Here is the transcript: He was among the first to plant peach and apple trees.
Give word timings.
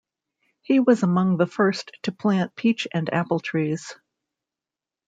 He 0.63 0.79
was 0.79 1.03
among 1.03 1.37
the 1.37 1.45
first 1.45 1.91
to 2.01 2.11
plant 2.11 2.55
peach 2.55 2.87
and 2.91 3.13
apple 3.13 3.39
trees. 3.39 3.93